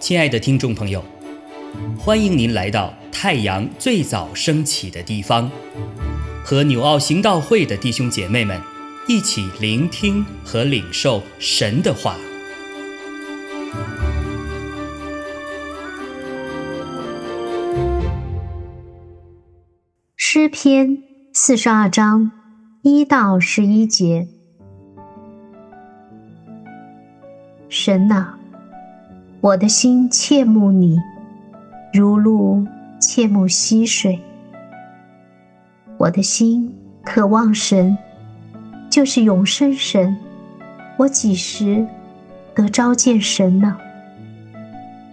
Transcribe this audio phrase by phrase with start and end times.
[0.00, 1.04] 亲爱的听众朋友，
[1.96, 5.48] 欢迎您来到太阳最早升起的地方，
[6.44, 8.60] 和纽奥行道会的弟兄姐妹们
[9.06, 12.16] 一起聆听和领受神的话。
[20.16, 20.98] 诗篇
[21.32, 22.32] 四十二章
[22.82, 24.26] 一到十一节，
[27.70, 28.34] 神呐。
[29.40, 30.98] 我的心切慕你，
[31.94, 32.66] 如鹿
[33.00, 34.20] 切慕溪水。
[35.96, 36.74] 我的心
[37.04, 37.96] 渴望神，
[38.90, 40.16] 就是永生神。
[40.96, 41.86] 我几时
[42.56, 43.76] 得召见神呢？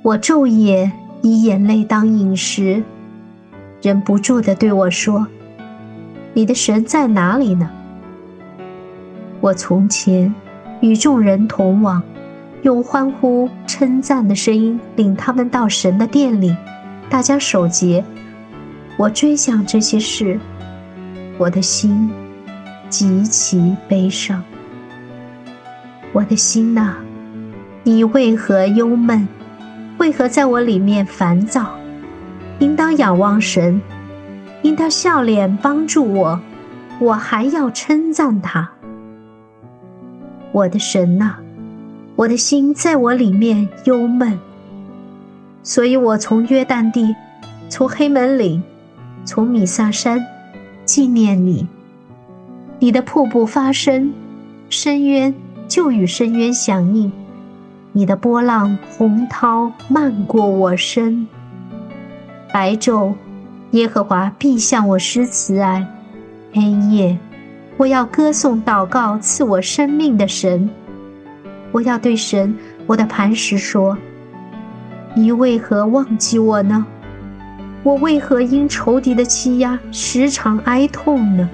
[0.00, 2.82] 我昼夜以眼泪当饮食，
[3.82, 5.26] 忍不住的对我说
[6.32, 7.70] ：“你的神在哪里呢？”
[9.42, 10.34] 我从前
[10.80, 12.02] 与众人同往。
[12.66, 16.56] 用欢呼称赞的声音领他们到神的殿里，
[17.08, 18.04] 大家守节。
[18.96, 20.40] 我追想这些事，
[21.38, 22.10] 我的心
[22.88, 24.42] 极其悲伤。
[26.12, 26.94] 我的心呐，
[27.84, 29.28] 你为何忧闷？
[29.98, 31.78] 为何在我里面烦躁？
[32.58, 33.80] 应当仰望神，
[34.62, 36.40] 应当笑脸帮助我，
[36.98, 38.68] 我还要称赞他。
[40.50, 41.36] 我的神呐！
[42.16, 44.38] 我的心在我里面忧闷，
[45.62, 47.14] 所以我从约旦地，
[47.68, 48.62] 从黑门岭，
[49.22, 50.24] 从米萨山，
[50.86, 51.68] 纪念你。
[52.78, 54.14] 你的瀑布发声，
[54.70, 55.34] 深渊
[55.68, 57.10] 就与深渊响应；
[57.92, 61.28] 你的波浪洪涛漫过我身。
[62.50, 63.12] 白昼，
[63.72, 65.84] 耶和华必向我施慈爱；
[66.54, 67.18] 黑夜，
[67.76, 70.70] 我要歌颂祷告赐我生命的神。
[71.76, 73.98] 我要对神，我的磐石说
[75.14, 76.86] ：“你为何忘记我呢？
[77.82, 81.46] 我为何因仇敌的欺压时常哀痛呢？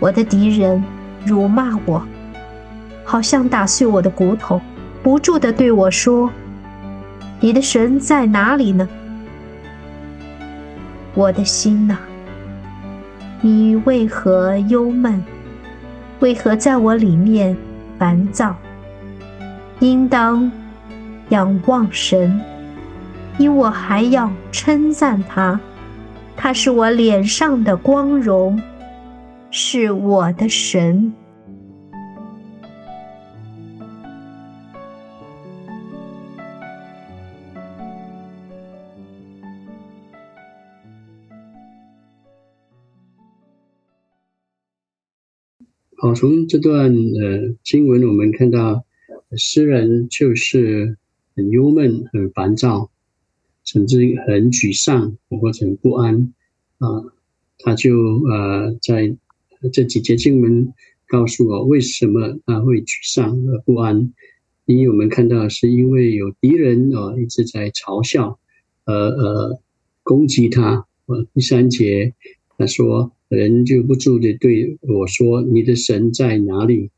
[0.00, 0.84] 我的敌人
[1.24, 2.06] 辱骂我，
[3.02, 4.60] 好像打碎我的骨头，
[5.02, 6.30] 不住地对我说
[7.40, 8.86] ：‘你的神在哪里呢？’
[11.16, 11.96] 我的心呐，
[13.40, 15.24] 你为何忧闷？
[16.18, 17.56] 为何在我里面
[17.98, 18.54] 烦躁？”
[19.80, 20.52] 应当
[21.30, 22.38] 仰望神，
[23.38, 25.58] 因我还要称赞他。
[26.36, 28.60] 他是我脸上的光荣，
[29.50, 31.14] 是我的神。
[45.96, 48.84] 好，从这段呃经文，我们看到。
[49.36, 50.96] 诗人就是
[51.36, 52.90] 很忧闷、很烦躁，
[53.64, 56.32] 甚至很沮丧或者很不安
[56.78, 57.04] 啊。
[57.58, 59.16] 他就呃在
[59.72, 60.72] 这几节经文
[61.06, 64.12] 告诉我，为什么他会沮丧和不安？
[64.66, 68.38] 因为我们看到是因为有敌人啊一直在嘲笑，
[68.84, 69.60] 呃呃
[70.02, 70.86] 攻击他。
[71.06, 72.14] 呃，第三节
[72.56, 76.90] 他说，人就不住的对我说：“你的神在哪里？”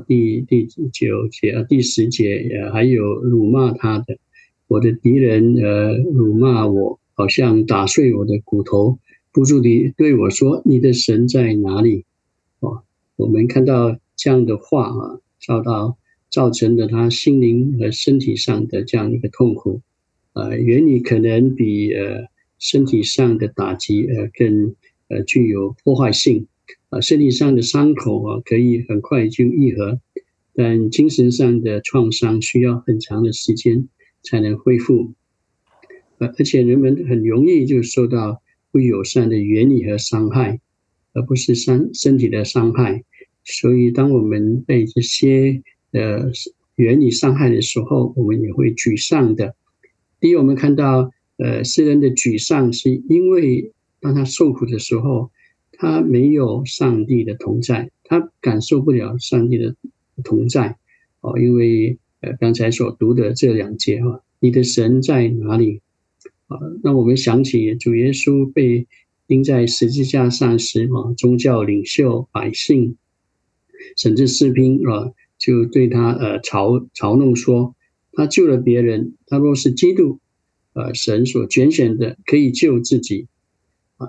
[0.00, 4.18] 第第九节啊，第十节也还有辱骂他的，
[4.68, 8.98] 我的敌人呃辱骂我，好像打碎我的骨头，
[9.32, 12.04] 不住地对我说：“你的神在哪里？”
[12.60, 12.82] 哦，
[13.16, 15.96] 我们看到这样的话啊，遭到
[16.30, 19.80] 造成的他心灵和身体上的这样一个痛苦，
[20.32, 22.26] 呃，原理可能比呃
[22.58, 24.74] 身体上的打击呃更
[25.08, 26.46] 呃具有破坏性。
[26.92, 29.98] 啊，身体上的伤口啊，可以很快就愈合，
[30.54, 33.88] 但精神上的创伤需要很长的时间
[34.22, 35.14] 才能恢复。
[36.18, 40.60] 呃，而且人们很容易就受到不友善的言语和伤害，
[41.14, 43.04] 而不是伤身体的伤害。
[43.42, 45.62] 所以，当我们被这些
[45.92, 46.30] 呃
[46.76, 49.56] 言语伤害的时候，我们也会沮丧的。
[50.20, 55.30] 第一，我们看到呃，诗人的沮丧是因为当他受苦的时候。
[55.82, 59.74] 他没有上帝的同在，他感受不了上帝的
[60.22, 60.76] 同在
[61.20, 65.80] 哦，因为呃刚才所读的这两节哈，你的神在哪里
[66.46, 66.56] 啊？
[66.84, 68.86] 让我们想起主耶稣被
[69.26, 72.96] 钉在十字架上时啊，宗教领袖、百姓
[73.96, 77.74] 甚至士兵啊，就对他呃嘲嘲弄说，
[78.12, 80.20] 他救了别人，他若是基督，
[80.74, 83.26] 呃神所拣选的，可以救自己。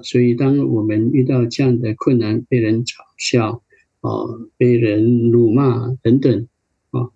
[0.01, 3.61] 所以，当我们遇到这样的困难，被人嘲笑，
[4.01, 6.47] 哦，被人辱骂等等，
[6.91, 7.09] 啊，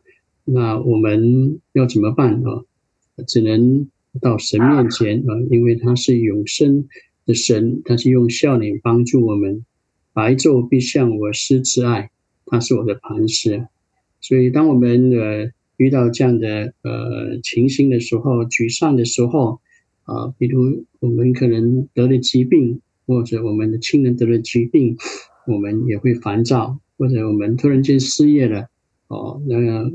[0.44, 2.63] 那我们要怎么办啊？
[3.27, 3.89] 只能
[4.21, 6.88] 到神面前啊，因为他是永生
[7.25, 9.65] 的神，他是用笑脸帮助我们。
[10.13, 12.12] 白昼必向我施慈爱，
[12.45, 13.68] 他是我的磐石。
[14.21, 19.62] 所以，当我们呃遇到这样的呃情形的时候，沮丧的时候，
[20.07, 24.98] 啊，比如我们可能得了疾病，或者我们的亲人得了疾病。
[25.50, 28.68] 我们也会烦躁，或者我们突然间失业了，
[29.07, 29.94] 哦，那个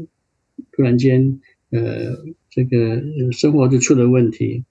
[0.70, 4.64] 突然间，呃，这个生活就出了问题，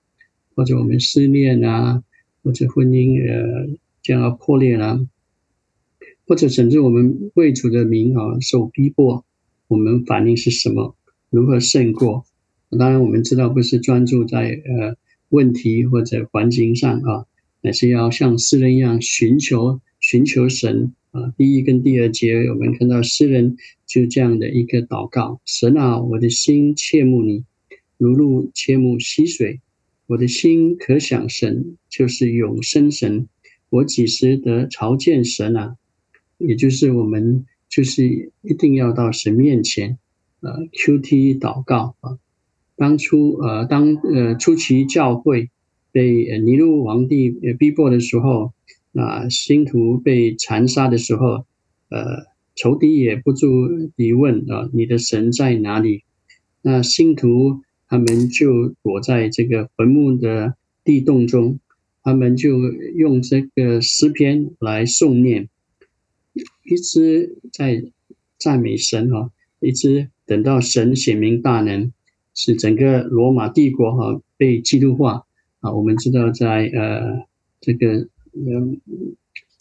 [0.55, 2.01] 或者我们失恋啊，
[2.41, 5.07] 或者婚姻呃将要破裂了，
[6.25, 9.23] 或者甚至我们为主的名啊受逼迫，
[9.67, 10.95] 我们反应是什么？
[11.29, 12.25] 如何胜过？
[12.71, 14.97] 当然，我们知道不是专注在呃
[15.31, 17.25] 问题或者环境上啊，
[17.61, 19.81] 乃是要像诗人一样寻求。
[19.99, 23.55] 寻求神啊，第一跟第二节，我们看到诗人
[23.85, 27.45] 就这样的一个祷告：神啊，我的心切慕你，
[27.97, 29.61] 如露切慕溪水。
[30.07, 33.27] 我的心可想神，就是永生神。
[33.69, 35.75] 我几时得朝见神啊？
[36.39, 39.99] 也就是我们就是一定要到神面前，
[40.39, 42.17] 呃，Q T 祷告啊。
[42.81, 45.51] 当初呃，当呃初期教会
[45.91, 47.29] 被尼禄皇帝
[47.59, 48.53] 逼迫的时候。
[48.93, 51.45] 那信徒被残杀的时候，
[51.89, 52.25] 呃，
[52.55, 53.47] 仇敌也不住
[53.95, 56.03] 疑问啊，你的神在哪里？
[56.61, 61.59] 那信徒他们就躲在这个坟墓的地洞中，
[62.03, 62.59] 他们就
[62.95, 65.47] 用这个诗篇来诵念，
[66.65, 67.85] 一直在
[68.37, 69.31] 赞美神哈，
[69.61, 71.93] 一直等到神显明大能，
[72.33, 75.23] 是整个罗马帝国哈被基督化
[75.59, 75.71] 啊。
[75.71, 77.27] 我们知道在呃
[77.59, 78.07] 这个。
[78.33, 78.79] 嗯，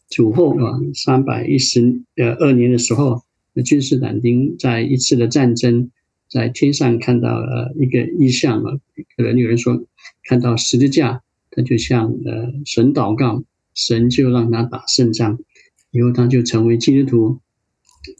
[0.08, 3.22] 主后啊，三百一十呃二年的时候，
[3.52, 5.90] 那君士坦丁在一次的战争，
[6.30, 8.78] 在天上看到了一个异象啊，
[9.16, 9.84] 可能有人说
[10.22, 13.42] 看到十字架，他就向呃神祷告，
[13.74, 15.40] 神就让他打胜仗，
[15.90, 17.40] 以后他就成为基督徒，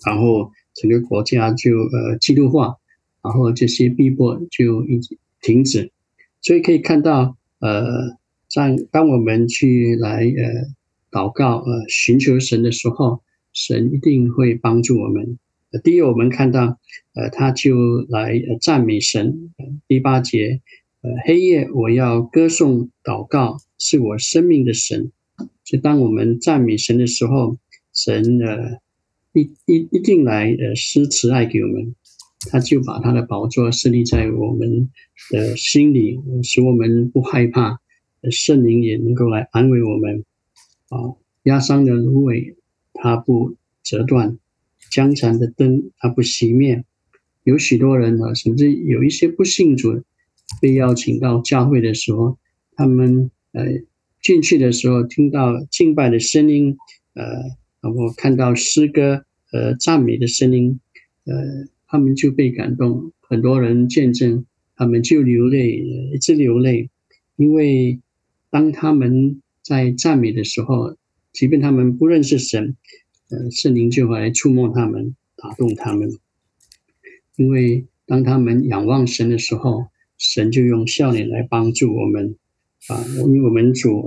[0.05, 2.75] 然后整个国家就呃基督化，
[3.23, 5.91] 然后这些逼迫就一直停止，
[6.41, 8.19] 所以可以看到呃。
[8.53, 10.67] 在当我们去来呃
[11.13, 13.23] 祷告呃寻求神的时候，
[13.53, 15.39] 神一定会帮助我们。
[15.85, 16.81] 第一，我们看到
[17.15, 19.53] 呃他就来赞美神。
[19.87, 20.63] 第八节，
[21.01, 25.13] 呃黑夜我要歌颂祷告，是我生命的神。
[25.65, 27.57] 所以当我们赞美神的时候，
[27.95, 28.81] 神呃
[29.33, 31.95] 一一一定来呃施慈爱给我们，
[32.49, 34.91] 他就把他的宝座设立在我们
[35.31, 37.79] 的心里，使我们不害怕。
[38.31, 40.25] 圣灵也能够来安慰我们
[40.91, 42.55] 啊，压伤的芦苇
[42.93, 44.39] 它不折断，
[44.91, 46.85] 江残的灯它不熄灭。
[47.45, 50.03] 有许多人啊，甚至有一些不信主，
[50.61, 52.39] 被邀请到教会的时候，
[52.77, 53.65] 他们呃
[54.23, 56.77] 进去的时候听到敬拜的声音，
[57.15, 57.25] 呃，
[57.81, 60.79] 然后看到诗歌呃赞美的声音，
[61.25, 61.35] 呃，
[61.91, 63.13] 他们就被感动。
[63.21, 64.47] 很多人见证，
[64.77, 65.77] 他们就流泪，
[66.15, 66.89] 一直流泪，
[67.37, 68.01] 因为。
[68.53, 70.97] 当他们在赞美的时候，
[71.33, 72.75] 即便他们不认识神，
[73.31, 76.11] 呃，圣灵就会来触摸他们，打动他们。
[77.37, 79.87] 因为当他们仰望神的时候，
[80.19, 82.35] 神就用笑脸来帮助我们。
[82.89, 84.03] 啊，因为我们主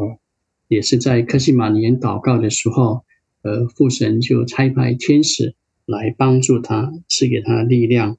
[0.67, 3.05] 也是在克西马年祷告的时候，
[3.43, 8.17] 呃，父神就差派天使来帮助他，赐给他力量。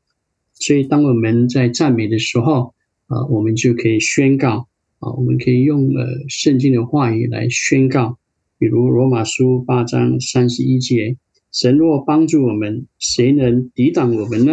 [0.54, 2.74] 所以，当我们在赞美的时候，
[3.06, 4.68] 啊，我们就可以宣告。
[5.00, 8.18] 啊，我们可以用呃圣经的话语来宣告，
[8.58, 11.18] 比如罗马书八章三十一节：
[11.52, 14.52] 神若帮助我们，谁能抵挡我们呢？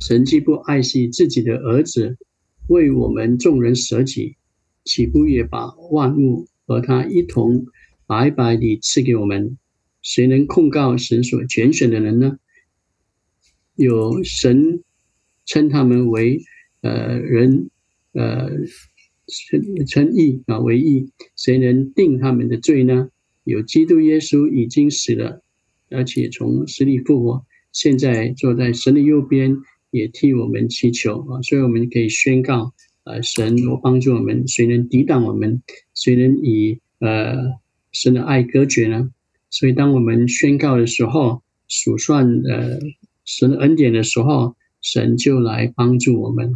[0.00, 2.18] 神既不爱惜自己的儿子，
[2.66, 4.36] 为我们众人舍己，
[4.84, 7.64] 岂不也把万物和他一同
[8.06, 9.56] 白白地赐给我们？
[10.08, 12.38] 谁能控告神所拣选的人呢？
[13.76, 14.82] 有神
[15.44, 16.40] 称他们为
[16.80, 17.68] 呃人。
[18.12, 18.48] 呃，
[19.28, 23.10] 称称义啊为义，谁能定他们的罪呢？
[23.44, 25.42] 有基督耶稣已经死了，
[25.90, 29.58] 而且从死里复活，现在坐在神的右边，
[29.90, 31.42] 也替我们祈求啊！
[31.42, 32.72] 所以我们可以宣告：
[33.04, 35.62] 呃，神我帮助我们，谁能抵挡我们？
[35.94, 37.36] 谁能以呃
[37.92, 39.10] 神的爱隔绝呢？
[39.50, 42.78] 所以当我们宣告的时候，数算呃
[43.24, 46.54] 神恩典的时候，神就来帮助我们。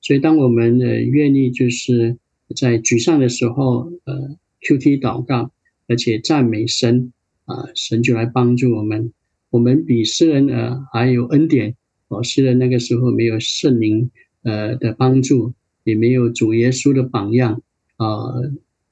[0.00, 2.18] 所以，当我们呃愿意就是
[2.54, 5.50] 在沮丧的时候，呃，Q T 祷告，
[5.88, 7.12] 而且赞美神，
[7.46, 9.12] 啊，神就来帮助我们。
[9.48, 11.76] 我们比诗人呃还有恩典
[12.08, 14.10] 哦，诗人那个时候没有圣灵
[14.42, 17.62] 呃的帮助，也没有主耶稣的榜样
[17.96, 18.06] 啊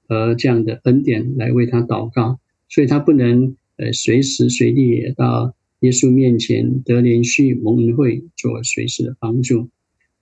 [0.08, 2.38] 和这样的恩典来为他祷告，
[2.72, 9.68] 所以他不能呃随时随地到耶稣面前得连续蒙恩会做随时的帮助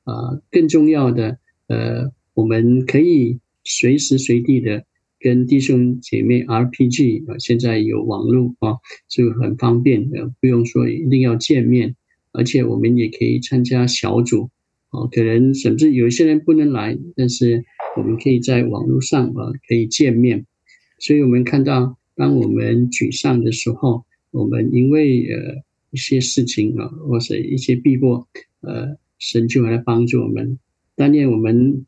[0.05, 0.43] 啊。
[0.51, 1.39] 更重要的
[1.69, 4.85] 呃，我们可以随时随地的。
[5.23, 11.95] 跟弟兄姐妹 RPG 啊，现在有网络啊，就很方便的，不用说一定要见面，
[12.33, 14.49] 而且我们也可以参加小组
[14.89, 17.67] 啊，可能甚至有些人不能来，但是
[17.99, 20.47] 我们可以在网络上啊可以见面。
[20.99, 28.29] 所以我们看到，当我们沮丧的时候，我们因为呃一些事情啊，或者一些逼迫，
[28.61, 30.59] 呃，神就来帮助我们。
[30.97, 31.87] 当念我们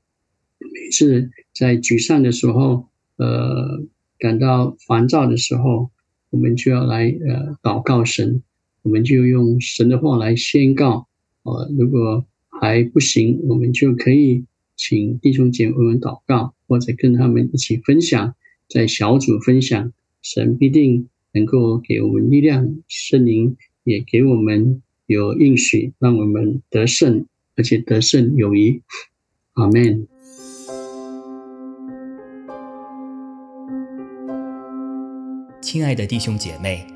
[0.59, 2.89] 每次在沮丧的时候。
[3.17, 3.85] 呃，
[4.19, 5.91] 感到烦躁的时候，
[6.31, 8.43] 我们就要来呃祷告神，
[8.83, 11.07] 我们就用神的话来宣告。
[11.45, 14.47] 呃，如果还不行，我们就可以
[14.77, 18.35] 请弟兄姐妹们祷告，或者跟他们一起分享，
[18.67, 27.27] 在小组分享，神必定能够给我们力量，圣灵也给我们有应许，让我们得胜，
[27.57, 28.81] 而且得胜有余。
[29.55, 30.07] 阿门。
[35.61, 36.87] 亲爱的弟兄姐妹，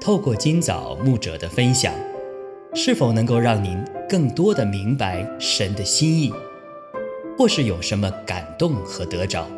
[0.00, 1.92] 透过今早牧者的分享，
[2.72, 3.76] 是否能够让您
[4.08, 6.32] 更多的明白神的心意，
[7.36, 9.57] 或是有什么感动和得着？